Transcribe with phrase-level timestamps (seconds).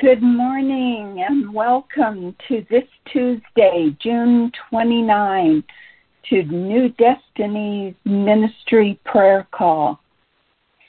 [0.00, 5.62] Good morning and welcome to this Tuesday, June 29,
[6.30, 10.00] to New Destinies Ministry Prayer Call.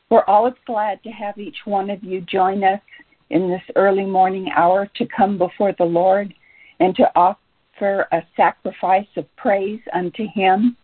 [0.10, 2.80] We're always glad to have each one of you join us
[3.32, 6.34] in this early morning hour to come before the Lord
[6.80, 10.78] and to offer a sacrifice of praise unto Him.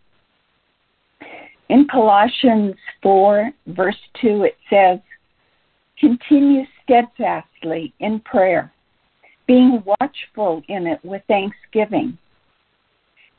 [1.70, 4.98] In Colossians 4, verse 2, it says,
[5.98, 8.72] Continue steadfastly in prayer,
[9.46, 12.16] being watchful in it with thanksgiving.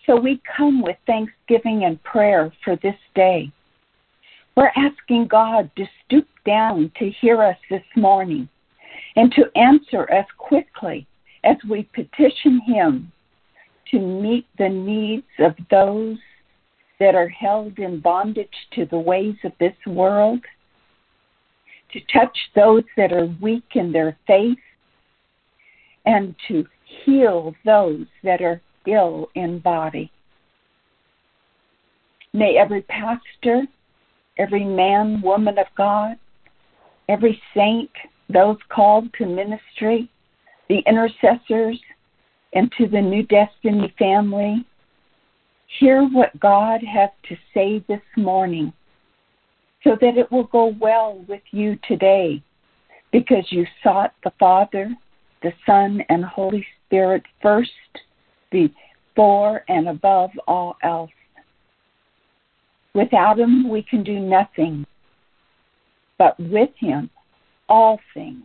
[0.06, 3.52] So we come with thanksgiving and prayer for this day.
[4.56, 8.48] We're asking God to stoop down to hear us this morning
[9.16, 11.08] and to answer us quickly
[11.44, 13.12] as we petition Him
[13.92, 16.18] to meet the needs of those
[17.00, 20.42] that are held in bondage to the ways of this world
[21.92, 24.58] to touch those that are weak in their faith,
[26.06, 26.66] and to
[27.06, 30.12] heal those that are ill in body.
[32.34, 33.64] May every pastor,
[34.38, 36.18] every man, woman of God,
[37.08, 37.92] every saint,
[38.30, 40.10] those called to ministry,
[40.70, 41.80] the intercessors,
[42.54, 44.66] and to the New Destiny family,
[45.80, 48.74] hear what God has to say this morning
[49.84, 52.42] so that it will go well with you today
[53.12, 54.94] because you sought the Father,
[55.42, 57.72] the Son, and Holy Spirit first
[58.52, 61.12] before and above all else.
[62.94, 64.86] Without Him, we can do nothing,
[66.18, 67.10] but with Him,
[67.68, 68.44] all things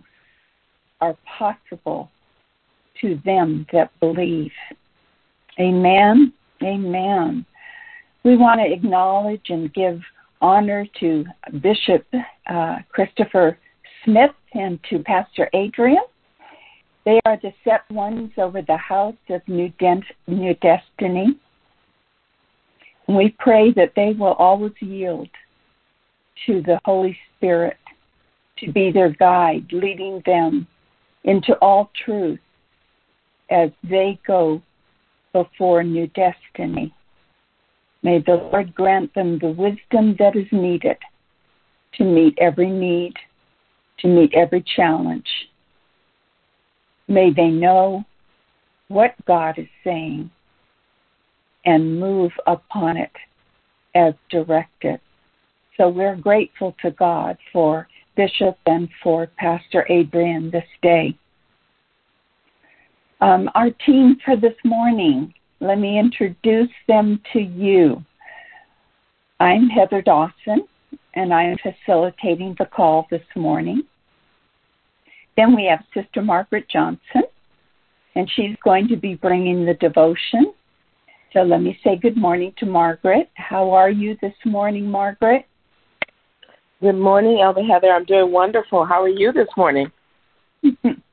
[1.01, 2.11] are possible
[3.01, 4.53] to them that believe.
[5.59, 6.33] Amen.
[6.63, 7.45] Amen.
[8.23, 10.01] We want to acknowledge and give
[10.41, 11.25] honor to
[11.61, 12.07] Bishop
[12.47, 13.59] uh, Christopher
[14.05, 16.03] Smith and to Pastor Adrian.
[17.05, 19.73] They are the set ones over the house of New,
[20.27, 21.39] New Destiny.
[23.07, 25.29] we pray that they will always yield
[26.47, 27.77] to the Holy Spirit
[28.59, 30.67] to be their guide, leading them
[31.25, 32.41] into all truth
[33.51, 34.63] as they go
[35.33, 36.95] before New Destiny.
[38.05, 40.99] May the Lord grant them the wisdom that is needed
[41.95, 43.15] to meet every need,
[44.01, 45.27] to meet every challenge.
[47.09, 48.05] May they know
[48.89, 50.31] what God is saying
[51.65, 53.13] and move upon it
[53.95, 55.01] as directed.
[55.79, 61.17] So we're grateful to God for Bishop and for Pastor Adrian this day.
[63.23, 68.05] Um, our team for this morning let me introduce them to you.
[69.41, 70.67] I'm Heather Dawson,
[71.15, 73.83] and I am facilitating the call this morning.
[75.37, 77.23] Then we have Sister Margaret Johnson,
[78.15, 80.53] and she's going to be bringing the devotion.
[81.33, 83.29] So let me say good morning to Margaret.
[83.35, 85.47] How are you this morning, Margaret?
[86.81, 87.91] Good morning, Elder Heather.
[87.91, 88.85] I'm doing wonderful.
[88.85, 89.91] How are you this morning?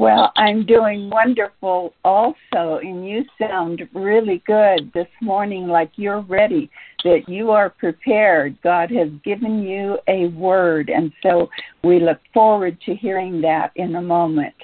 [0.00, 6.70] well, I'm doing wonderful also, and you sound really good this morning, like you're ready,
[7.04, 8.56] that you are prepared.
[8.62, 11.50] God has given you a word, and so
[11.84, 14.54] we look forward to hearing that in a moment.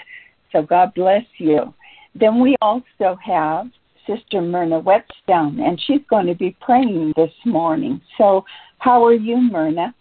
[0.52, 1.75] So God bless you.
[2.14, 3.66] Then we also have
[4.06, 8.00] Sister Myrna Whetstone, and she's going to be praying this morning.
[8.16, 8.46] So,
[8.78, 9.94] how are you, Myrna?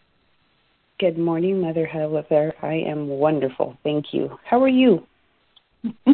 [0.97, 2.53] Good morning, Mother Heather.
[2.61, 3.75] I am wonderful.
[3.83, 4.39] Thank you.
[4.45, 5.05] How are you?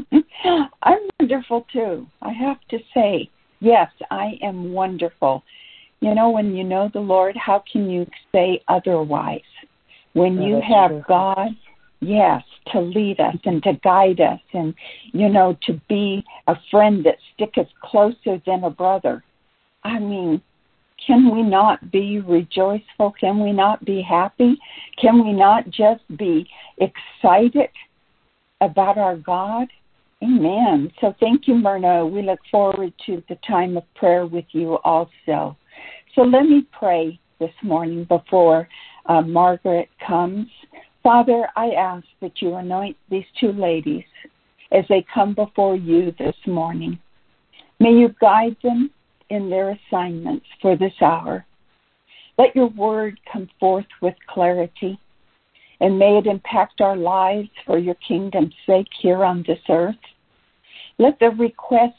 [0.83, 2.07] I'm wonderful too.
[2.21, 5.43] I have to say, yes, I am wonderful.
[5.99, 9.41] You know, when you know the Lord, how can you say otherwise?
[10.13, 11.03] When oh, you have true.
[11.07, 11.49] God,
[11.99, 14.73] yes, to lead us and to guide us and,
[15.13, 19.23] you know, to be a friend that sticketh closer than a brother.
[19.83, 20.41] I mean,
[21.05, 23.13] can we not be rejoiceful?
[23.19, 24.57] Can we not be happy?
[24.99, 26.47] Can we not just be
[26.79, 27.69] excited
[28.61, 29.67] about our God?
[30.23, 30.91] Amen.
[31.02, 32.05] So thank you, Myrna.
[32.05, 35.58] We look forward to the time of prayer with you also.
[36.16, 38.67] So let me pray this morning before
[39.08, 40.47] uh, Margaret comes.
[41.02, 44.03] Father, I ask that you anoint these two ladies
[44.72, 46.99] as they come before you this morning.
[47.79, 48.91] May you guide them
[49.31, 51.46] in their assignments for this hour.
[52.37, 54.99] Let your word come forth with clarity,
[55.81, 59.95] and may it impact our lives for your kingdom's sake here on this earth.
[60.99, 61.95] Let the request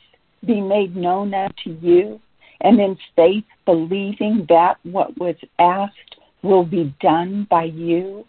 [0.46, 2.20] be made known unto you,
[2.60, 8.24] and in faith believing that what was asked will be done by you,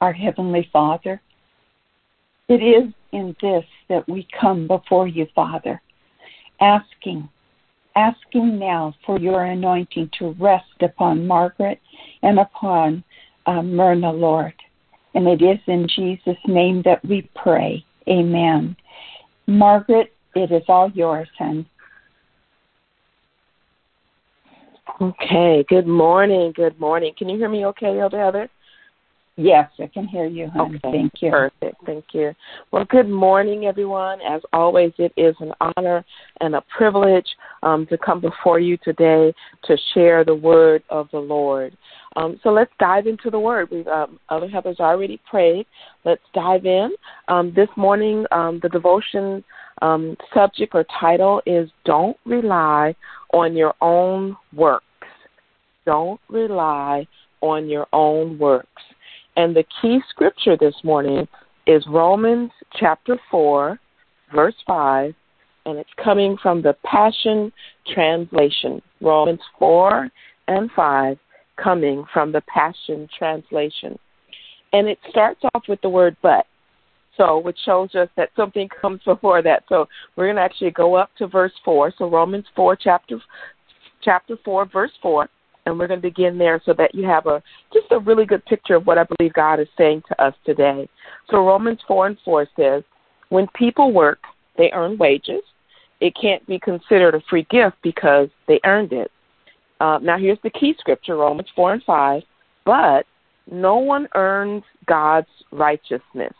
[0.00, 1.20] our Heavenly Father.
[2.48, 5.80] It is in this that we come before you, Father,
[6.60, 7.28] asking,
[7.94, 11.80] asking now for your anointing to rest upon Margaret
[12.22, 13.04] and upon
[13.46, 14.54] uh, Myrna, Lord.
[15.14, 17.84] And it is in Jesus' name that we pray.
[18.08, 18.76] Amen.
[19.46, 21.68] Margaret, it is all yours, honey.
[25.00, 25.64] Okay.
[25.68, 26.52] Good morning.
[26.54, 27.12] Good morning.
[27.16, 28.50] Can you hear me okay, Elder Heather?
[29.40, 30.76] Yes, I can hear you, honey.
[30.84, 30.98] Okay.
[30.98, 31.30] Thank you.
[31.30, 31.76] Perfect.
[31.86, 32.34] Thank you.
[32.72, 34.18] Well, good morning, everyone.
[34.20, 36.04] As always, it is an honor
[36.42, 37.26] and a privilege
[37.62, 39.32] um, to come before you today
[39.64, 41.74] to share the word of the Lord.
[42.16, 43.68] Um, so let's dive into the word.
[43.70, 45.64] We've um, Elder Heather's already prayed.
[46.04, 46.90] Let's dive in.
[47.28, 49.42] Um, this morning, um, the devotion
[49.80, 52.94] um, subject or title is "Don't rely
[53.32, 54.84] on your own works."
[55.86, 57.06] Don't rely
[57.40, 58.82] on your own works.
[59.36, 61.28] And the key scripture this morning
[61.66, 63.78] is Romans chapter 4,
[64.34, 65.14] verse 5,
[65.66, 67.52] and it's coming from the Passion
[67.92, 68.82] Translation.
[69.00, 70.08] Romans 4
[70.48, 71.18] and 5
[71.62, 73.98] coming from the Passion Translation.
[74.72, 76.46] And it starts off with the word but.
[77.16, 79.64] So, which shows us that something comes before that.
[79.68, 79.86] So,
[80.16, 81.92] we're going to actually go up to verse 4.
[81.98, 83.18] So, Romans 4, chapter,
[84.02, 85.28] chapter 4, verse 4
[85.66, 87.42] and we're going to begin there so that you have a
[87.72, 90.88] just a really good picture of what I believe God is saying to us today.
[91.30, 92.82] So Romans 4 and 4 says,
[93.28, 94.20] when people work,
[94.58, 95.42] they earn wages.
[96.00, 99.10] It can't be considered a free gift because they earned it.
[99.80, 102.22] Uh, now here's the key scripture, Romans 4 and 5.
[102.64, 103.06] But
[103.50, 106.34] no one earns God's righteousness.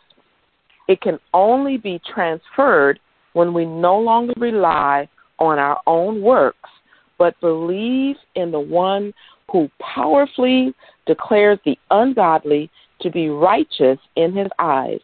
[0.87, 2.99] It can only be transferred
[3.33, 5.07] when we no longer rely
[5.39, 6.69] on our own works
[7.21, 9.13] but believe in the one
[9.51, 10.73] who powerfully
[11.05, 12.67] declares the ungodly
[12.99, 14.97] to be righteous in his eyes.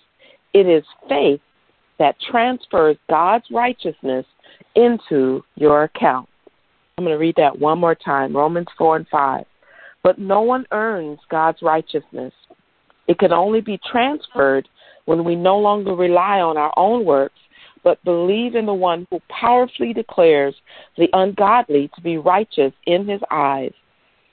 [0.52, 1.40] It is faith
[2.00, 4.26] that transfers God's righteousness
[4.74, 6.28] into your account.
[6.98, 9.46] I'm going to read that one more time Romans 4 and 5.
[10.02, 12.34] But no one earns God's righteousness.
[13.08, 14.68] It can only be transferred
[15.06, 17.38] when we no longer rely on our own works,
[17.84, 20.56] but believe in the one who powerfully declares
[20.98, 23.72] the ungodly to be righteous in his eyes.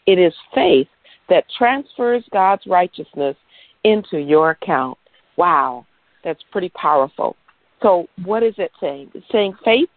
[0.07, 0.89] It is faith
[1.29, 3.37] that transfers God's righteousness
[3.85, 4.99] into your account.
[5.37, 5.87] Wow,
[6.23, 7.37] that's pretty powerful.
[7.83, 9.11] So, what is it saying?
[9.15, 9.89] It's saying faith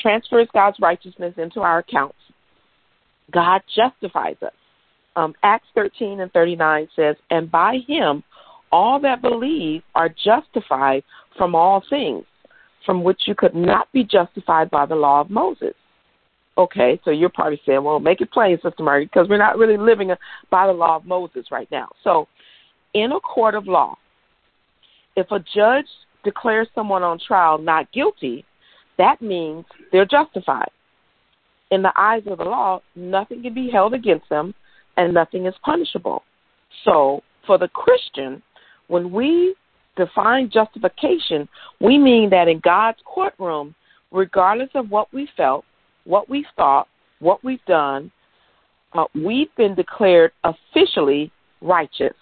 [0.00, 2.18] transfers God's righteousness into our accounts.
[3.30, 4.52] God justifies us.
[5.16, 8.22] Um, Acts 13 and 39 says, And by him
[8.72, 11.04] all that believe are justified
[11.38, 12.24] from all things
[12.84, 15.74] from which you could not be justified by the law of Moses.
[16.56, 19.76] Okay, so you're probably saying, well, make it plain, Sister Mary, because we're not really
[19.76, 20.12] living
[20.50, 21.88] by the law of Moses right now.
[22.04, 22.28] So,
[22.92, 23.96] in a court of law,
[25.16, 25.86] if a judge
[26.22, 28.44] declares someone on trial not guilty,
[28.98, 30.70] that means they're justified.
[31.72, 34.54] In the eyes of the law, nothing can be held against them
[34.96, 36.22] and nothing is punishable.
[36.84, 38.42] So, for the Christian,
[38.86, 39.56] when we
[39.96, 41.48] define justification,
[41.80, 43.74] we mean that in God's courtroom,
[44.10, 45.64] regardless of what we felt,
[46.04, 46.88] what we thought,
[47.20, 48.10] what we've done,
[48.92, 51.30] uh, we've been declared officially
[51.60, 52.14] righteous.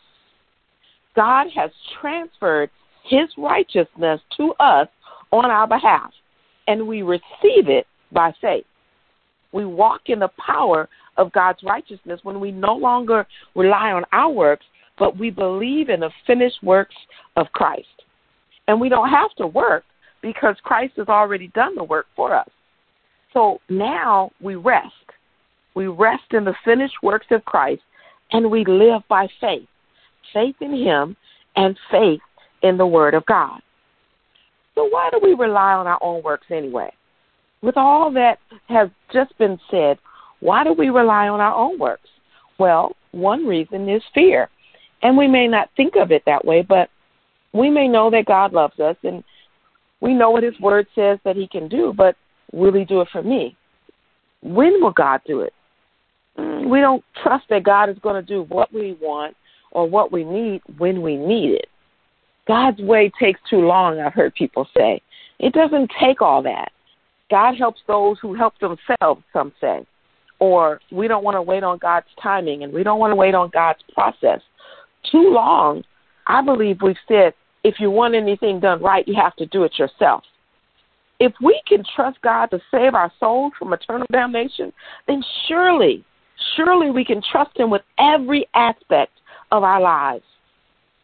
[1.15, 1.71] God has
[2.01, 2.71] transferred
[3.05, 4.89] his righteousness to us
[5.33, 6.11] on our behalf,
[6.69, 8.65] and we receive it by faith.
[9.53, 14.31] We walk in the power of God's righteousness when we no longer rely on our
[14.31, 14.65] works,
[14.99, 16.95] but we believe in the finished works
[17.37, 17.87] of Christ.
[18.69, 19.85] And we don't have to work
[20.23, 22.49] because Christ has already done the work for us.
[23.33, 24.93] So now we rest.
[25.75, 27.83] We rest in the finished works of Christ
[28.33, 29.67] and we live by faith
[30.33, 31.17] faith in Him
[31.57, 32.21] and faith
[32.63, 33.61] in the Word of God.
[34.75, 36.93] So, why do we rely on our own works anyway?
[37.61, 39.99] With all that has just been said,
[40.41, 42.09] why do we rely on our own works?
[42.59, 44.49] Well, one reason is fear.
[45.03, 46.89] And we may not think of it that way, but
[47.53, 49.23] we may know that God loves us and
[50.01, 52.17] we know what His Word says that He can do, but
[52.53, 53.57] will He do it for me?
[54.43, 55.53] When will God do it?
[56.39, 59.37] Mm, we don't trust that God is going to do what we want
[59.71, 61.67] or what we need when we need it.
[62.47, 65.01] God's way takes too long, I've heard people say.
[65.39, 66.73] It doesn't take all that.
[67.31, 69.87] God helps those who help themselves, some say.
[70.39, 73.35] Or we don't want to wait on God's timing and we don't want to wait
[73.35, 74.41] on God's process
[75.11, 75.85] too long,
[76.27, 79.79] I believe we've said if you want anything done right, you have to do it
[79.79, 80.25] yourself.
[81.21, 84.73] If we can trust God to save our souls from eternal damnation,
[85.07, 86.05] then surely,
[86.57, 89.13] surely we can trust Him with every aspect
[89.53, 90.25] of our lives.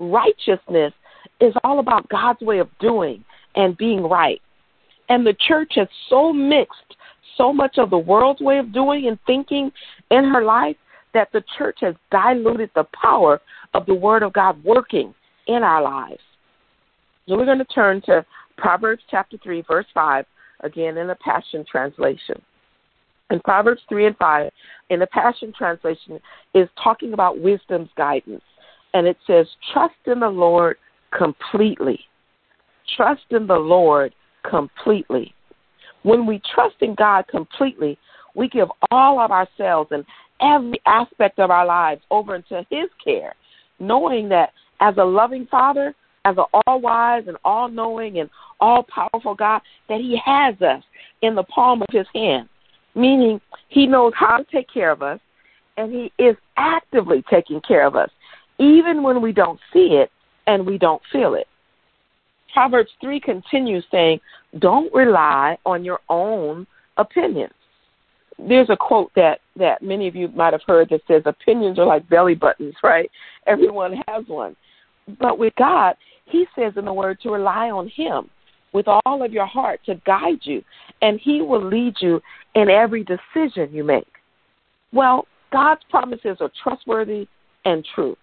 [0.01, 0.93] Righteousness
[1.41, 3.25] is all about God's way of doing
[3.55, 4.41] and being right.
[5.09, 6.97] And the church has so mixed
[7.39, 9.71] so much of the world's way of doing and thinking
[10.11, 10.77] in her life
[11.15, 13.41] that the church has diluted the power
[13.75, 15.15] of the Word of God working
[15.47, 16.21] in our lives.
[17.29, 18.25] So we're going to turn to
[18.57, 20.25] Proverbs chapter 3, verse 5,
[20.61, 22.41] again in the Passion Translation.
[23.31, 24.51] And Proverbs 3 and 5
[24.91, 26.19] in the Passion Translation
[26.55, 28.43] is talking about wisdom's guidance.
[28.95, 30.77] And it says, Trust in the Lord
[31.17, 32.01] completely.
[32.97, 34.15] Trust in the Lord
[34.49, 35.35] completely.
[36.03, 37.99] When we trust in God completely,
[38.35, 40.05] we give all of ourselves and
[40.41, 43.35] every aspect of our lives over into His care,
[43.79, 45.95] knowing that as a loving Father,
[46.25, 48.29] as an all wise and all knowing and
[48.61, 50.83] all powerful God, that He has us
[51.23, 52.49] in the palm of His hand,
[52.95, 55.21] meaning He knows how to take care of us
[55.77, 58.11] and He is actively taking care of us,
[58.59, 60.11] even when we don't see it
[60.47, 61.47] and we don't feel it.
[62.53, 64.21] Proverbs 3 continues saying,
[64.59, 66.67] Don't rely on your own
[66.97, 67.53] opinions.
[68.39, 71.87] There's a quote that, that many of you might have heard that says, Opinions are
[71.87, 73.11] like belly buttons, right?
[73.47, 74.57] Everyone has one.
[75.19, 75.95] But with God,
[76.27, 78.31] He says in the Word to rely on Him
[78.73, 80.63] with all of your heart to guide you,
[81.03, 82.21] and He will lead you
[82.55, 84.07] in every decision you make.
[84.93, 87.27] Well, God's promises are trustworthy
[87.65, 88.17] and true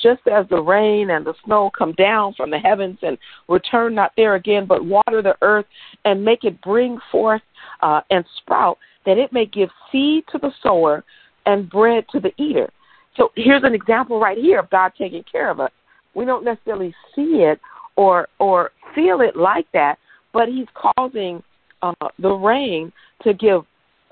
[0.00, 4.12] just as the rain and the snow come down from the heavens and return not
[4.16, 5.66] there again, but water the earth
[6.04, 7.42] and make it bring forth
[7.82, 8.78] uh, and sprout,
[9.08, 11.02] that it may give seed to the sower
[11.46, 12.68] and bread to the eater.
[13.16, 15.72] So here's an example right here of God taking care of us.
[16.14, 17.60] We don't necessarily see it
[17.96, 19.98] or or feel it like that,
[20.32, 21.42] but He's causing
[21.82, 23.62] uh, the rain to give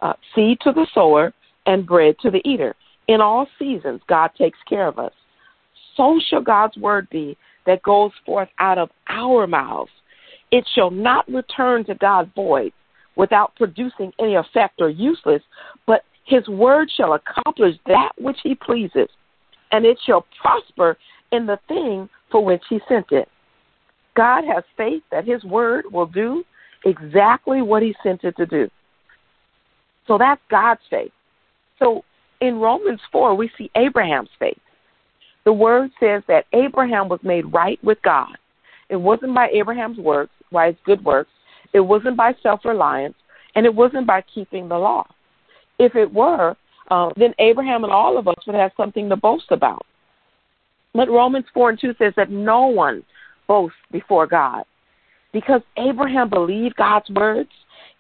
[0.03, 1.33] uh, seed to the sower
[1.67, 2.75] and bread to the eater.
[3.07, 5.13] In all seasons, God takes care of us
[5.97, 7.37] so shall God's word be
[7.67, 9.91] that goes forth out of our mouths.
[10.51, 12.73] It shall not return to God void
[13.17, 15.43] without producing any effect or useless,
[15.87, 19.09] but his word shall accomplish that which he pleases,
[19.73, 20.97] and it shall prosper
[21.33, 23.29] in the thing for which he sent it.
[24.15, 26.45] God has faith that his word will do
[26.85, 28.69] exactly what he sent it to do.
[30.07, 31.13] So that's God's faith.
[31.79, 32.03] So
[32.41, 34.59] in Romans 4, we see Abraham's faith.
[35.45, 38.37] The word says that Abraham was made right with God.
[38.89, 41.31] It wasn't by Abraham's works, by his good works.
[41.77, 43.17] It wasn't by self reliance,
[43.55, 45.07] and it wasn't by keeping the law.
[45.79, 46.57] If it were,
[46.91, 49.85] uh, then Abraham and all of us would have something to boast about.
[50.95, 53.03] But Romans 4 and 2 says that no one
[53.47, 54.65] boasts before God.
[55.35, 57.51] Because Abraham believed God's words,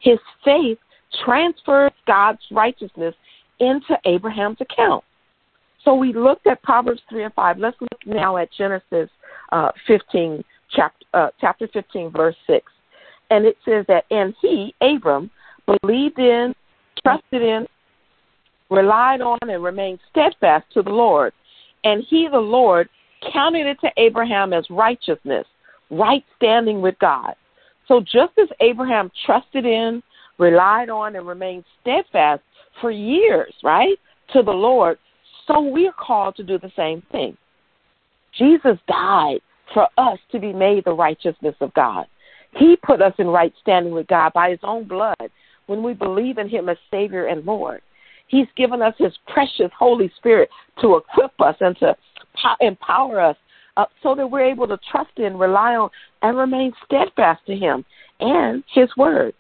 [0.01, 0.79] his faith
[1.23, 3.15] transfers God's righteousness
[3.61, 5.05] into Abraham's account.
[5.85, 7.59] So we looked at Proverbs 3 and 5.
[7.59, 9.11] Let's look now at Genesis
[9.53, 12.73] uh, 15, chapter, uh, chapter 15, verse 6.
[13.31, 15.31] And it says that, and he, Abram,
[15.67, 16.55] believed in,
[17.03, 17.67] trusted in,
[18.71, 21.33] relied on, and remained steadfast to the Lord.
[21.85, 22.89] And he, the Lord,
[23.33, 25.47] counted it to Abraham as righteousness,
[25.91, 27.35] right standing with God.
[27.89, 30.03] So just as Abraham trusted in,
[30.39, 32.43] relied on, and remained steadfast
[32.81, 33.99] for years, right,
[34.33, 34.99] to the Lord,
[35.47, 37.37] so we're called to do the same thing.
[38.37, 39.39] Jesus died
[39.73, 42.07] for us to be made the righteousness of God.
[42.53, 45.31] He put us in right standing with God by his own blood
[45.67, 47.83] when we believe in him as Savior and Lord.
[48.29, 50.49] He's given us his precious Holy Spirit
[50.81, 51.97] to equip us and to
[52.61, 53.37] empower us
[53.77, 55.91] uh, so that we're able to trust in, rely on,
[56.23, 57.85] and remain steadfast to him
[58.21, 59.35] and his word.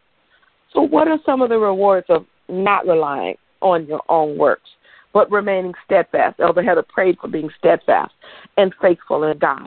[0.72, 4.68] So, what are some of the rewards of not relying on your own works?
[5.16, 6.38] but remaining steadfast.
[6.40, 8.12] Elder Heather prayed for being steadfast
[8.58, 9.66] and faithful in God.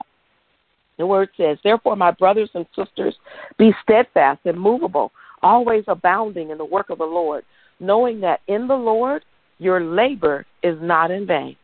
[0.99, 3.15] The word says, Therefore, my brothers and sisters,
[3.57, 7.43] be steadfast and movable, always abounding in the work of the Lord,
[7.79, 9.23] knowing that in the Lord
[9.57, 11.55] your labor is not in vain.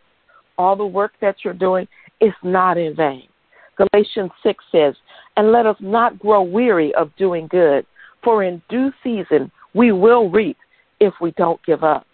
[0.57, 1.85] All the work that you're doing
[2.21, 3.27] is not in vain.
[3.77, 4.95] Galatians 6 says,
[5.35, 7.85] And let us not grow weary of doing good,
[8.23, 10.57] for in due season we will reap
[11.01, 12.07] if we don't give up.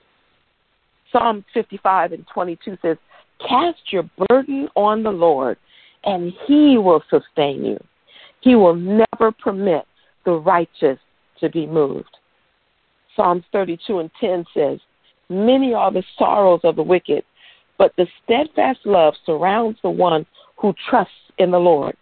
[1.11, 2.97] Psalm 55 and 22 says,
[3.47, 5.57] Cast your burden on the Lord,
[6.03, 7.83] and he will sustain you.
[8.41, 9.85] He will never permit
[10.25, 10.99] the righteous
[11.39, 12.17] to be moved.
[13.15, 14.79] Psalms 32 and 10 says,
[15.29, 17.23] Many are the sorrows of the wicked,
[17.77, 20.25] but the steadfast love surrounds the one
[20.57, 21.95] who trusts in the Lord.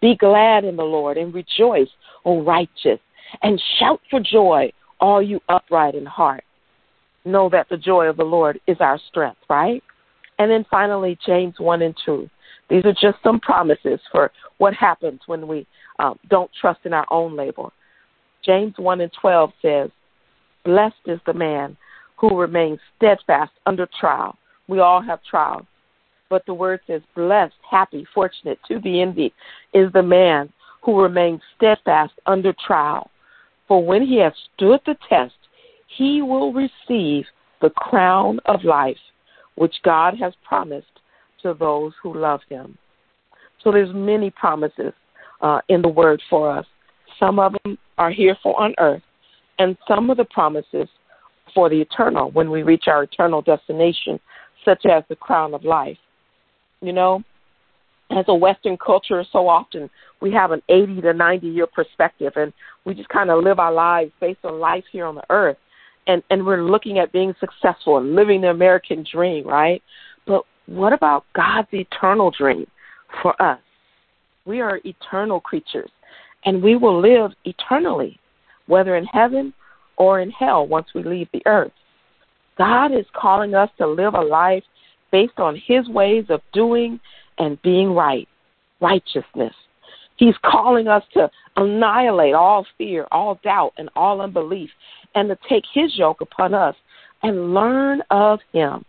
[0.00, 1.88] Be glad in the Lord and rejoice,
[2.24, 2.98] O righteous,
[3.42, 6.44] and shout for joy, all you upright in heart
[7.24, 9.82] know that the joy of the Lord is our strength, right?
[10.38, 12.28] And then finally, James 1 and 2
[12.68, 15.66] These are just some promises for what happens when we
[15.98, 17.68] um, don't trust in our own labor.
[18.44, 19.90] James 1 and 12 says,
[20.64, 21.76] Blessed is the man
[22.16, 24.36] who remains steadfast under trial.
[24.68, 25.66] We all have trials.
[26.30, 29.32] But the word says, Blessed, happy, fortunate, to be envied
[29.74, 30.52] is the man
[30.82, 33.10] who remains steadfast under trial.
[33.68, 35.34] For when he has stood the test,
[35.96, 37.26] he will receive
[37.60, 38.96] the crown of life
[39.56, 40.86] which God has promised
[41.42, 42.76] to those who love him.
[43.62, 44.92] So there's many promises
[45.40, 46.66] uh, in the word for us.
[47.18, 49.02] Some of them are here for on earth,
[49.58, 50.88] and some of the promises
[51.54, 54.18] for the eternal when we reach our eternal destination,
[54.64, 55.98] such as the crown of life.
[56.80, 57.22] You know,
[58.10, 59.88] as a Western culture, so often
[60.20, 62.52] we have an 80 to 90 year perspective, and
[62.84, 65.58] we just kind of live our lives based on life here on the earth
[66.06, 69.82] and and we're looking at being successful and living the American dream, right?
[70.66, 72.66] What about God's eternal dream
[73.22, 73.60] for us?
[74.44, 75.90] We are eternal creatures,
[76.44, 78.18] and we will live eternally,
[78.66, 79.52] whether in heaven
[79.96, 81.72] or in hell once we leave the earth.
[82.58, 84.64] God is calling us to live a life
[85.10, 86.98] based on His ways of doing
[87.38, 88.28] and being right,
[88.80, 89.54] righteousness.
[90.16, 94.70] He's calling us to annihilate all fear, all doubt, and all unbelief,
[95.14, 96.74] and to take his yoke upon us
[97.22, 98.84] and learn of him.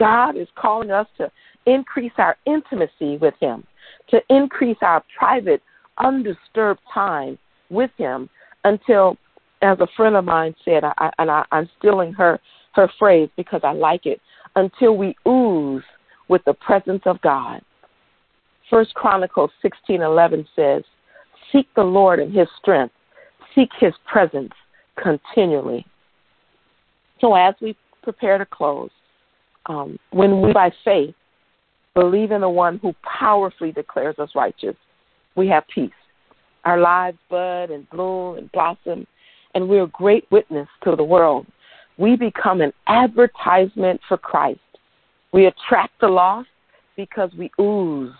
[0.00, 1.30] God is calling us to
[1.66, 3.62] increase our intimacy with him,
[4.08, 5.62] to increase our private,
[5.98, 7.38] undisturbed time
[7.68, 8.28] with him
[8.64, 9.16] until,
[9.62, 12.40] as a friend of mine said, I, and I, I'm stealing her,
[12.72, 14.20] her phrase because I like it,
[14.56, 15.84] until we ooze
[16.28, 17.60] with the presence of God.
[18.70, 20.82] First Chronicles sixteen eleven says,
[21.52, 22.94] Seek the Lord in his strength,
[23.54, 24.52] seek his presence
[25.00, 25.84] continually.
[27.20, 28.90] So as we prepare to close,
[29.70, 31.14] um, when we by faith
[31.94, 34.74] believe in the one who powerfully declares us righteous,
[35.36, 35.90] we have peace.
[36.64, 39.06] Our lives bud and bloom and blossom,
[39.54, 41.46] and we're a great witness to the world.
[41.98, 44.58] We become an advertisement for Christ.
[45.32, 46.48] We attract the lost
[46.96, 48.12] because we ooze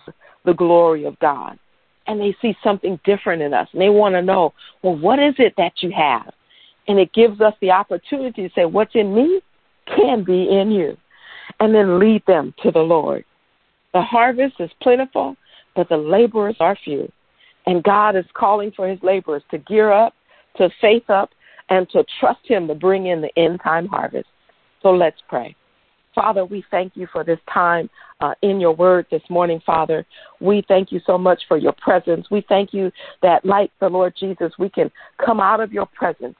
[0.44, 1.58] the glory of God.
[2.06, 3.68] And they see something different in us.
[3.72, 6.32] And they want to know, well, what is it that you have?
[6.86, 9.40] And it gives us the opportunity to say, what's in me
[9.96, 10.96] can be in you.
[11.60, 13.24] And then lead them to the Lord.
[13.92, 15.36] The harvest is plentiful,
[15.76, 17.10] but the laborers are few.
[17.66, 20.14] And God is calling for his laborers to gear up,
[20.56, 21.30] to faith up,
[21.68, 24.28] and to trust him to bring in the end time harvest.
[24.82, 25.54] So let's pray.
[26.14, 27.88] Father, we thank you for this time
[28.20, 30.04] uh, in your word this morning, Father.
[30.40, 32.26] We thank you so much for your presence.
[32.30, 32.90] We thank you
[33.22, 34.90] that, like the Lord Jesus, we can
[35.24, 36.36] come out of your presence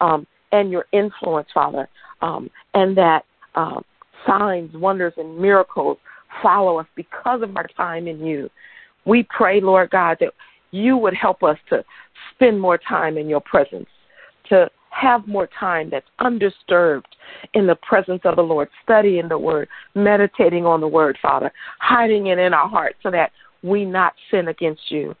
[0.00, 1.88] um, and your influence, Father,
[2.20, 3.80] um, and that uh,
[4.26, 5.98] signs, wonders, and miracles
[6.42, 8.50] follow us because of our time in you.
[9.04, 10.32] We pray, Lord God, that
[10.70, 11.84] you would help us to
[12.34, 13.88] spend more time in your presence,
[14.48, 17.16] to have more time that's undisturbed
[17.54, 22.28] in the presence of the Lord, studying the Word, meditating on the Word, Father, hiding
[22.28, 23.32] it in our hearts so that
[23.62, 25.14] we not sin against you.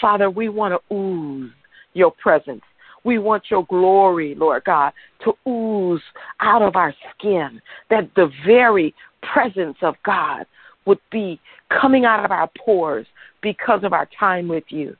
[0.00, 1.52] Father, we want to ooze
[1.94, 2.62] your presence.
[3.04, 4.92] We want your glory, Lord God,
[5.24, 6.02] to ooze
[6.40, 10.46] out of our skin, that the very presence of God
[10.86, 11.40] would be
[11.80, 13.06] coming out of our pores
[13.42, 14.96] because of our time with you,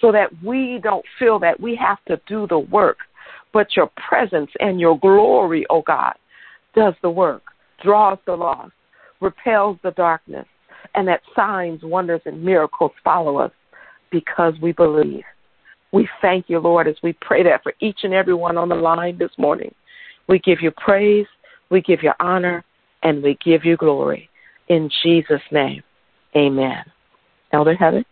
[0.00, 2.98] so that we don't feel that we have to do the work
[3.52, 6.14] but your presence and your glory, O oh God,
[6.74, 7.42] does the work,
[7.82, 8.72] draws the lost,
[9.20, 10.46] repels the darkness,
[10.94, 13.52] and that signs, wonders, and miracles follow us
[14.10, 15.24] because we believe.
[15.92, 18.74] We thank you, Lord, as we pray that for each and every one on the
[18.74, 19.74] line this morning.
[20.28, 21.26] We give you praise,
[21.70, 22.64] we give you honor,
[23.02, 24.28] and we give you glory.
[24.68, 25.82] In Jesus' name,
[26.36, 26.84] amen.
[27.52, 28.04] Elder Heather?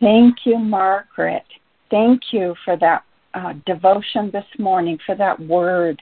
[0.00, 1.44] Thank you, Margaret.
[1.90, 6.00] Thank you for that uh, devotion this morning, for that word.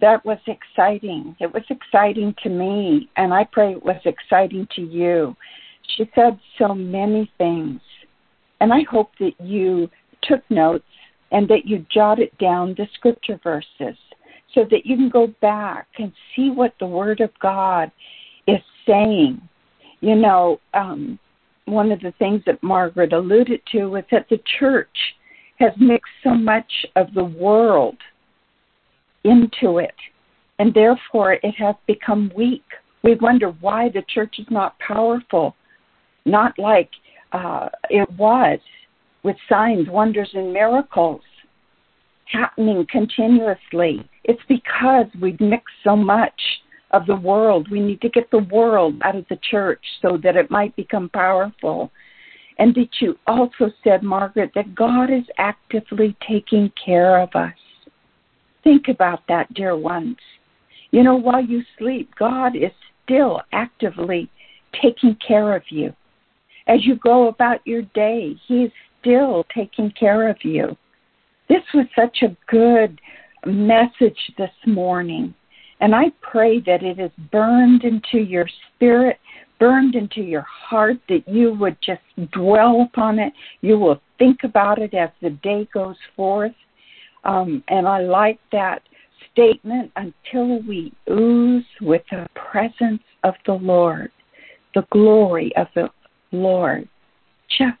[0.00, 1.36] That was exciting.
[1.38, 5.36] It was exciting to me, and I pray it was exciting to you.
[5.96, 7.80] She said so many things,
[8.64, 9.90] and I hope that you
[10.22, 10.86] took notes
[11.32, 13.94] and that you jotted down the scripture verses
[14.54, 17.92] so that you can go back and see what the Word of God
[18.46, 19.38] is saying.
[20.00, 21.18] You know, um,
[21.66, 24.96] one of the things that Margaret alluded to was that the church
[25.58, 27.98] has mixed so much of the world
[29.24, 29.94] into it,
[30.58, 32.64] and therefore it has become weak.
[33.02, 35.54] We wonder why the church is not powerful,
[36.24, 36.88] not like
[37.34, 38.60] uh, it was,
[39.24, 41.20] with signs, wonders, and miracles
[42.26, 44.08] happening continuously.
[44.24, 46.40] It's because we've mixed so much
[46.92, 47.68] of the world.
[47.70, 51.08] We need to get the world out of the church so that it might become
[51.08, 51.90] powerful.
[52.58, 57.52] And that you also said, Margaret, that God is actively taking care of us.
[58.62, 60.16] Think about that, dear ones.
[60.92, 62.70] You know, while you sleep, God is
[63.04, 64.30] still actively
[64.80, 65.92] taking care of you.
[66.66, 70.76] As you go about your day, He is still taking care of you.
[71.48, 73.00] This was such a good
[73.46, 75.34] message this morning.
[75.80, 79.18] And I pray that it is burned into your spirit,
[79.58, 82.00] burned into your heart, that you would just
[82.32, 83.32] dwell upon it.
[83.60, 86.54] You will think about it as the day goes forth.
[87.24, 88.82] Um, and I like that
[89.32, 94.10] statement until we ooze with the presence of the Lord,
[94.74, 95.90] the glory of the
[96.34, 96.88] Lord.
[97.48, 97.78] Just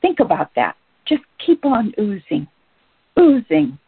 [0.00, 0.76] think about that.
[1.06, 2.46] Just keep on oozing,
[3.18, 3.78] oozing.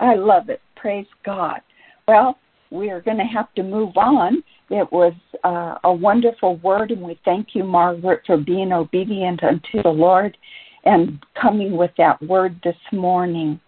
[0.00, 0.60] I love it.
[0.76, 1.60] Praise God.
[2.08, 2.38] Well,
[2.70, 4.42] we are going to have to move on.
[4.70, 5.12] It was
[5.44, 10.36] uh, a wonderful word, and we thank you, Margaret, for being obedient unto the Lord
[10.84, 13.60] and coming with that word this morning.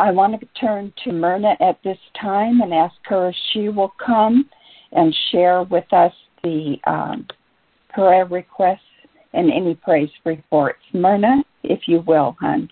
[0.00, 3.92] I want to turn to Myrna at this time and ask her if she will
[4.04, 4.48] come
[4.92, 6.12] and share with us
[6.42, 7.26] the um,
[7.92, 8.80] prayer requests
[9.32, 10.80] and any praise reports.
[10.92, 12.68] Myrna, if you will, hon.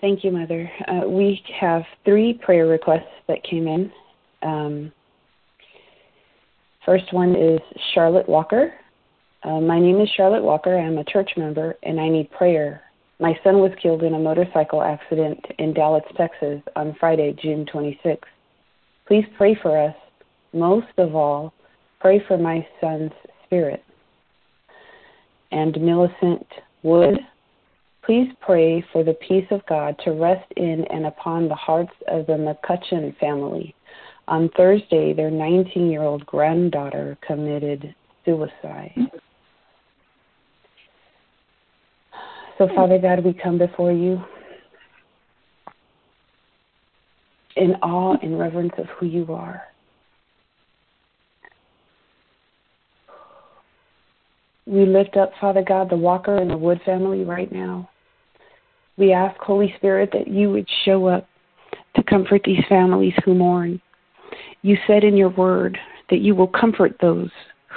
[0.00, 0.70] Thank you, Mother.
[0.86, 3.92] Uh, we have three prayer requests that came in.
[4.42, 4.92] Um,
[6.86, 7.60] first one is
[7.94, 8.72] Charlotte Walker.
[9.42, 10.76] Uh, my name is Charlotte Walker.
[10.78, 12.82] I'm a church member and I need prayer
[13.20, 18.28] my son was killed in a motorcycle accident in Dallas, Texas on Friday, June 26.
[19.06, 19.94] Please pray for us.
[20.52, 21.52] Most of all,
[22.00, 23.12] pray for my son's
[23.44, 23.82] spirit.
[25.50, 26.46] And Millicent
[26.82, 27.18] Wood,
[28.04, 32.26] please pray for the peace of God to rest in and upon the hearts of
[32.26, 33.74] the McCutcheon family.
[34.28, 38.94] On Thursday, their 19 year old granddaughter committed suicide.
[42.58, 42.74] So, hmm.
[42.74, 44.22] Father God, we come before you
[47.56, 49.62] in awe and reverence of who you are.
[54.68, 57.88] We lift up, Father God, the Walker and the Wood family right now.
[58.98, 61.26] We ask, Holy Spirit, that you would show up
[61.96, 63.80] to comfort these families who mourn.
[64.60, 65.78] You said in your word
[66.10, 67.30] that you will comfort those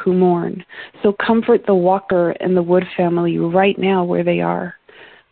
[0.04, 0.66] who mourn.
[1.02, 4.74] So comfort the Walker and the Wood family right now where they are.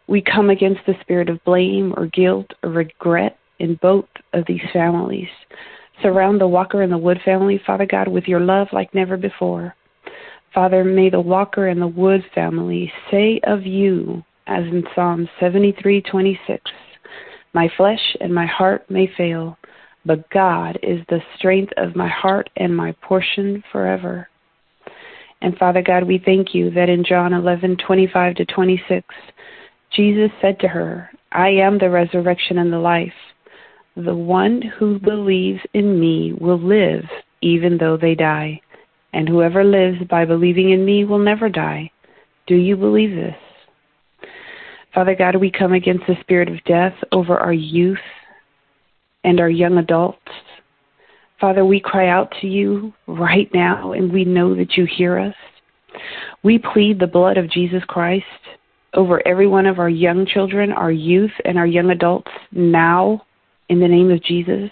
[0.07, 4.63] We come against the spirit of blame or guilt or regret in both of these
[4.71, 5.27] families.
[6.01, 9.75] Surround the Walker and the Wood family, Father God, with your love like never before.
[10.53, 16.71] Father, may the Walker and the Wood family say of you, as in Psalm 73:26,
[17.53, 19.57] "My flesh and my heart may fail,
[20.05, 24.27] but God is the strength of my heart and my portion forever."
[25.41, 29.13] And Father God, we thank you that in John 11:25 to 26,
[29.91, 33.13] Jesus said to her, I am the resurrection and the life.
[33.95, 37.09] The one who believes in me will live
[37.41, 38.61] even though they die,
[39.13, 41.91] and whoever lives by believing in me will never die.
[42.47, 43.35] Do you believe this?
[44.93, 47.97] Father God, we come against the spirit of death over our youth
[49.23, 50.17] and our young adults.
[51.39, 55.35] Father, we cry out to you right now, and we know that you hear us.
[56.43, 58.25] We plead the blood of Jesus Christ
[58.93, 63.25] over every one of our young children, our youth, and our young adults now
[63.69, 64.69] in the name of Jesus.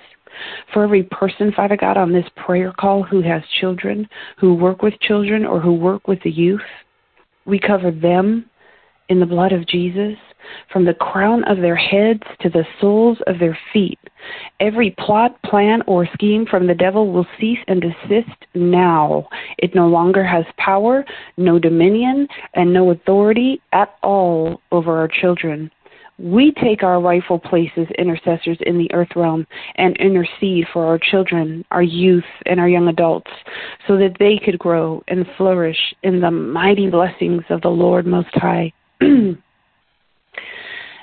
[0.73, 4.99] For every person, Father God, on this prayer call who has children, who work with
[5.01, 6.61] children, or who work with the youth,
[7.45, 8.49] we cover them
[9.09, 10.17] in the blood of Jesus
[10.71, 13.99] from the crown of their heads to the soles of their feet.
[14.59, 19.27] Every plot, plan, or scheme from the devil will cease and desist now.
[19.57, 21.05] It no longer has power,
[21.37, 25.71] no dominion, and no authority at all over our children.
[26.19, 31.63] We take our rightful places, intercessors in the earth realm, and intercede for our children,
[31.69, 33.29] our youth, and our young adults,
[33.87, 38.33] so that they could grow and flourish in the mighty blessings of the Lord Most
[38.33, 38.73] High.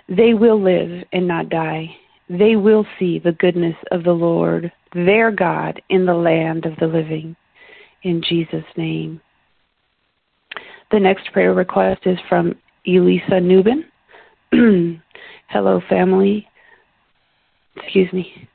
[0.09, 1.97] They will live and not die.
[2.29, 6.87] They will see the goodness of the Lord, their God, in the land of the
[6.87, 7.37] living.
[8.03, 9.21] In Jesus' name.
[10.91, 12.55] The next prayer request is from
[12.87, 13.85] Elisa Newbin.
[15.49, 16.49] Hello, family.
[17.77, 18.49] Excuse me.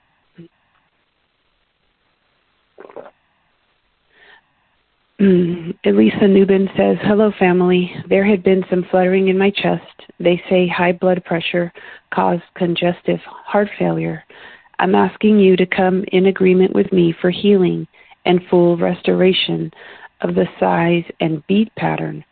[5.19, 7.91] Mm, Elisa Newbin says, Hello, family.
[8.08, 9.84] There had been some fluttering in my chest.
[10.17, 11.73] They say high blood pressure
[12.13, 14.23] caused congestive heart failure.
[14.80, 17.86] I'm asking you to come in agreement with me for healing
[18.25, 19.71] and full restoration
[20.21, 22.23] of the size and beat pattern,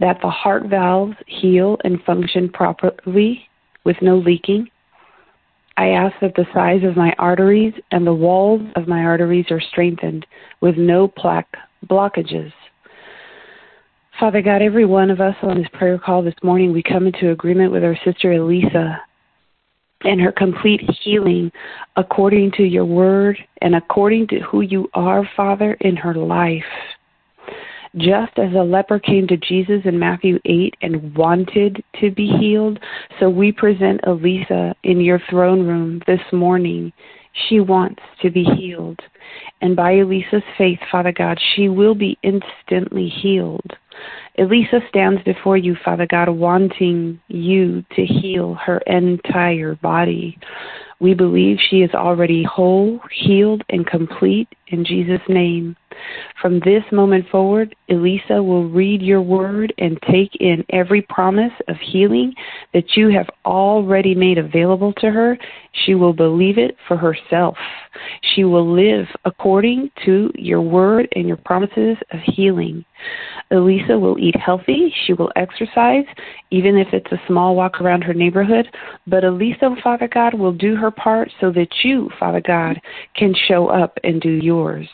[0.00, 3.45] that the heart valves heal and function properly
[3.86, 4.68] with no leaking.
[5.78, 9.60] I ask that the size of my arteries and the walls of my arteries are
[9.60, 10.26] strengthened
[10.60, 11.54] with no plaque
[11.88, 12.52] blockages.
[14.18, 17.30] Father God, every one of us on this prayer call this morning, we come into
[17.30, 19.00] agreement with our sister Elisa
[20.02, 21.52] and her complete healing
[21.96, 26.64] according to your word and according to who you are, Father, in her life.
[27.96, 32.78] Just as a leper came to Jesus in Matthew 8 and wanted to be healed,
[33.18, 36.92] so we present Elisa in your throne room this morning.
[37.48, 39.00] She wants to be healed.
[39.62, 43.72] And by Elisa's faith, Father God, she will be instantly healed.
[44.38, 50.38] Elisa stands before you, Father God, wanting you to heal her entire body.
[51.00, 55.76] We believe she is already whole, healed, and complete in Jesus' name.
[56.40, 61.76] From this moment forward, Elisa will read your word and take in every promise of
[61.76, 62.34] healing
[62.74, 65.38] that you have already made available to her.
[65.84, 67.56] She will believe it for herself.
[68.34, 72.84] She will live according to your word and your promises of healing.
[73.50, 74.92] Elisa will eat healthy.
[75.06, 76.04] She will exercise,
[76.50, 78.68] even if it's a small walk around her neighborhood.
[79.06, 82.80] But Elisa, Father God, will do her part so that you, Father God,
[83.14, 84.88] can show up and do yours.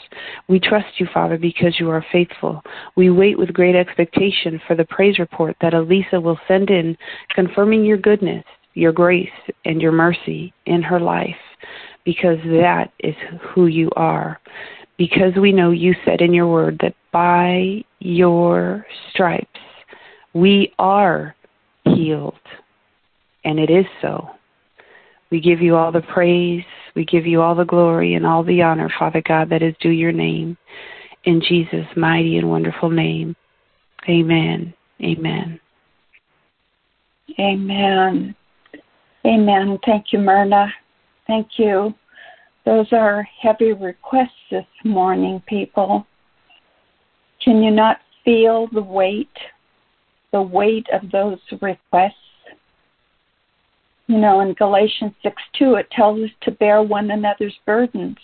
[0.49, 2.63] We trust you, Father, because you are faithful.
[2.97, 6.97] We wait with great expectation for the praise report that Elisa will send in,
[7.35, 8.45] confirming your goodness,
[8.75, 9.29] your grace,
[9.65, 11.45] and your mercy in her life,
[12.05, 14.41] because that is who you are.
[14.99, 19.49] Because we know you said in your word that by your stripes
[20.35, 21.35] we are
[21.85, 22.35] healed,
[23.45, 24.29] and it is so.
[25.33, 26.63] We give you all the praise,
[26.95, 29.89] we give you all the glory and all the honor, Father God, that is due
[29.89, 30.59] your name.
[31.25, 33.35] In Jesus' mighty and wonderful name.
[34.07, 34.75] Amen.
[35.03, 35.59] Amen.
[37.41, 38.35] Amen.
[39.25, 39.79] Amen.
[39.87, 40.71] Thank you, Myrna.
[41.27, 41.95] Thank you.
[42.67, 46.07] Those are heavy requests this morning, people.
[47.43, 49.33] Can you not feel the weight,
[50.31, 52.22] the weight of those requests?
[54.07, 58.19] You know, in Galatians 6 2, it tells us to bear one another's burdens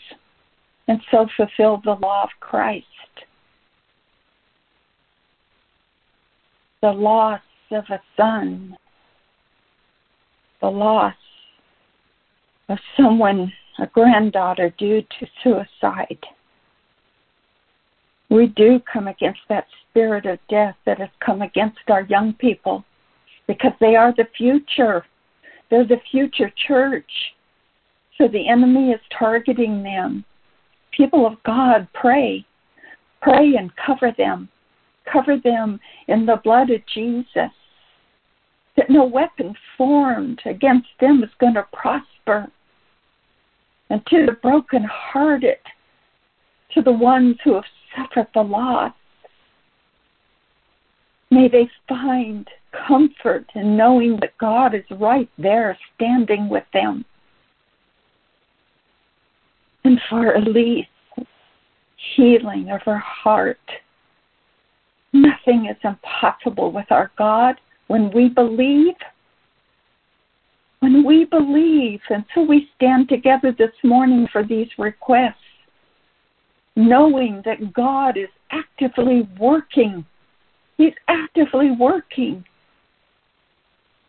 [0.89, 2.87] and so fulfill the law of Christ.
[6.81, 8.77] The loss of a son,
[10.61, 11.15] the loss
[12.69, 16.19] of someone, a granddaughter, due to suicide.
[18.31, 22.85] We do come against that spirit of death that has come against our young people
[23.47, 25.05] because they are the future.
[25.71, 27.11] They're the future church.
[28.17, 30.25] So the enemy is targeting them
[30.99, 32.45] people of God, pray.
[33.23, 34.49] Pray and cover them.
[35.11, 37.53] Cover them in the blood of Jesus.
[38.77, 42.49] That no weapon formed against them is going to prosper.
[43.91, 45.59] And to the brokenhearted,
[46.75, 47.65] to the ones who have
[47.97, 48.93] suffered the loss,
[51.31, 52.49] may they find
[52.87, 57.05] comfort in knowing that God is right there standing with them
[59.89, 60.87] and for Elise,
[62.15, 63.59] healing of her heart.
[65.13, 68.95] Nothing is impossible with our God when we believe.
[70.81, 75.35] When we believe, and so we stand together this morning for these requests,
[76.77, 80.05] knowing that God is actively working.
[80.79, 82.45] He's actively working.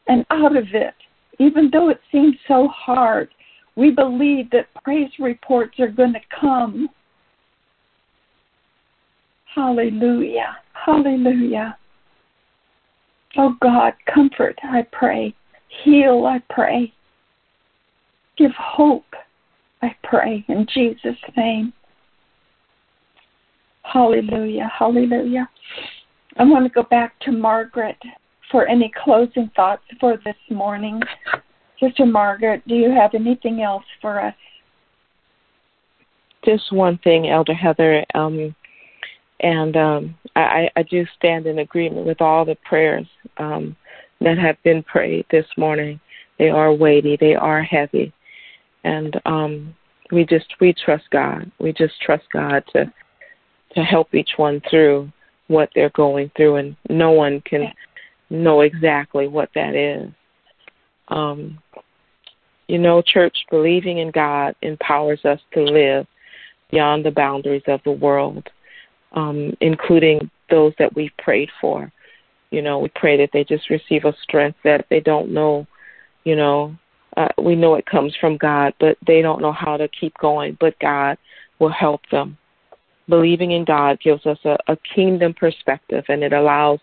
[0.08, 0.93] And out of it,
[1.39, 3.29] even though it seems so hard,
[3.75, 6.89] we believe that praise reports are going to come.
[9.53, 10.58] Hallelujah.
[10.73, 11.77] Hallelujah.
[13.38, 15.34] Oh God, comfort, I pray.
[15.84, 16.93] Heal, I pray.
[18.38, 19.05] Give hope,
[19.82, 21.73] I pray, in Jesus' name.
[23.84, 24.69] Hallelujah.
[24.77, 25.49] Hallelujah.
[26.39, 27.97] I want to go back to Margaret
[28.49, 31.02] for any closing thoughts for this morning.
[31.82, 34.34] Sister Margaret, do you have anything else for us?
[36.45, 38.56] Just one thing, Elder Heather, um,
[39.41, 43.06] and um, I, I do stand in agreement with all the prayers
[43.38, 43.75] um,
[44.21, 45.99] that have been prayed this morning.
[46.38, 48.13] They are weighty, they are heavy,
[48.86, 49.75] and um,
[50.13, 51.52] we just we trust God.
[51.60, 52.91] We just trust God to
[53.75, 55.12] to help each one through
[55.49, 57.73] what they're going through, and no one can
[58.29, 60.09] know exactly what that is.
[61.09, 61.59] Um,
[62.69, 66.05] You know, church, believing in God empowers us to live
[66.69, 68.47] beyond the boundaries of the world,
[69.13, 71.91] um, including those that we've prayed for.
[72.51, 75.65] You know, we pray that they just receive a strength that they don't know,
[76.25, 76.75] you know,
[77.17, 80.55] uh, we know it comes from God, but they don't know how to keep going,
[80.59, 81.17] but God
[81.57, 82.38] will help them.
[83.10, 86.80] Believing in God gives us a, a kingdom perspective and it allows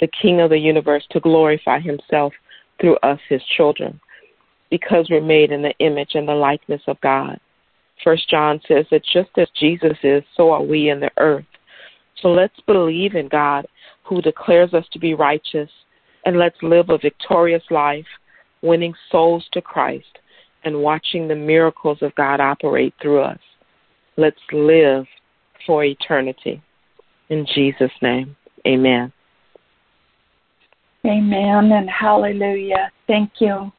[0.00, 2.32] the King of the universe to glorify himself
[2.80, 4.00] through us, his children,
[4.70, 7.38] because we're made in the image and the likeness of God.
[8.04, 11.46] First John says that just as Jesus is, so are we in the earth.
[12.20, 13.66] So let's believe in God
[14.02, 15.70] who declares us to be righteous,
[16.24, 18.06] and let's live a victorious life,
[18.62, 20.18] winning souls to Christ
[20.64, 23.38] and watching the miracles of God operate through us.
[24.16, 25.06] Let's live
[25.66, 26.62] for eternity.
[27.28, 29.12] In Jesus' name, amen.
[31.04, 32.90] Amen and hallelujah.
[33.06, 33.70] Thank you.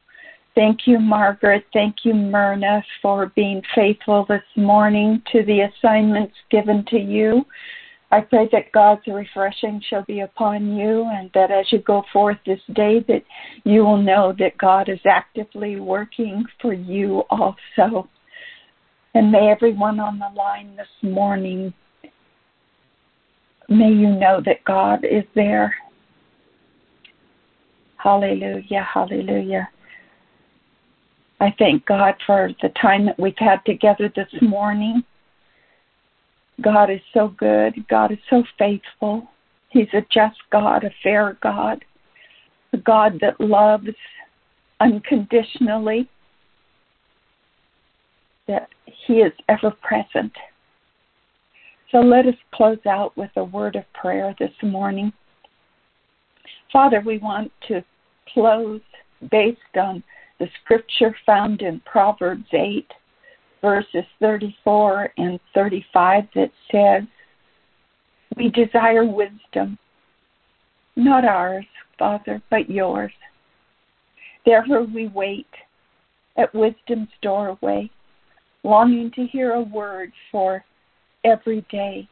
[0.54, 1.64] Thank you, Margaret.
[1.72, 7.44] Thank you, Myrna, for being faithful this morning to the assignments given to you.
[8.10, 12.38] I pray that God's refreshing shall be upon you and that as you go forth
[12.46, 13.22] this day that
[13.64, 18.08] you will know that God is actively working for you also.
[19.14, 21.72] And may everyone on the line this morning
[23.68, 25.74] may you know that God is there.
[27.96, 29.68] Hallelujah, hallelujah.
[31.40, 35.02] I thank God for the time that we've had together this morning.
[36.60, 37.74] God is so good.
[37.88, 39.28] God is so faithful.
[39.70, 41.84] He's a just God, a fair God,
[42.72, 43.88] a God that loves
[44.80, 46.08] unconditionally,
[48.48, 48.68] that
[49.06, 50.32] He is ever present.
[51.92, 55.12] So let us close out with a word of prayer this morning.
[56.72, 57.82] Father, we want to
[58.32, 58.80] close
[59.30, 60.02] based on
[60.38, 62.86] the scripture found in Proverbs 8
[63.60, 67.02] verses 34 and 35 that says,
[68.36, 69.78] We desire wisdom,
[70.96, 71.66] not ours,
[71.98, 73.12] Father, but yours.
[74.46, 75.46] Therefore we wait
[76.36, 77.90] at wisdom's doorway,
[78.64, 80.64] longing to hear a word for
[81.24, 82.08] every day,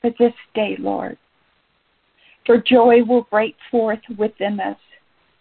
[0.00, 1.16] for this day, Lord.
[2.46, 4.78] For joy will break forth within us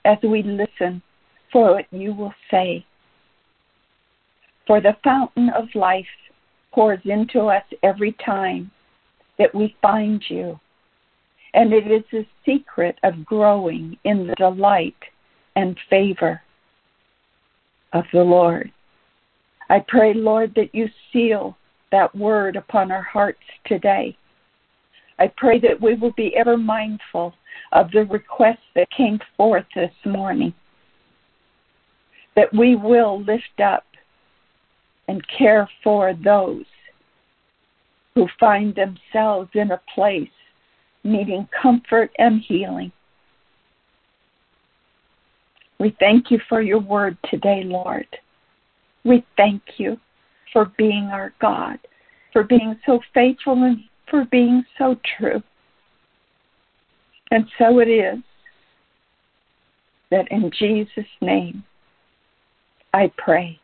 [0.06, 1.02] as we listen
[1.52, 2.86] for what you will say.
[4.66, 6.06] For the fountain of life
[6.74, 8.70] pours into us every time
[9.40, 10.60] that we find you.
[11.54, 14.98] And it is the secret of growing in the delight
[15.56, 16.42] and favor
[17.94, 18.72] of the Lord.
[19.70, 21.58] I pray, Lord, that you seal
[21.92, 24.18] that word upon our hearts today.
[25.20, 27.34] I pray that we will be ever mindful
[27.72, 30.54] of the requests that came forth this morning,
[32.36, 33.86] that we will lift up
[35.08, 36.66] and care for those
[38.16, 40.30] who find themselves in a place
[41.04, 42.92] needing comfort and healing.
[45.80, 48.08] We thank you for your word today, Lord.
[49.08, 49.98] We thank you
[50.52, 51.80] for being our God,
[52.34, 55.42] for being so faithful and for being so true.
[57.32, 58.20] And so it is
[60.12, 61.64] that in Jesus' name
[62.94, 63.60] I pray.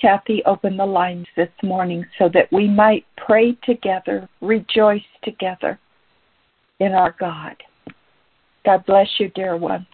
[0.00, 5.78] Kathy opened the lines this morning so that we might pray together, rejoice together
[6.80, 7.56] in our God.
[8.64, 9.86] God bless you, dear ones.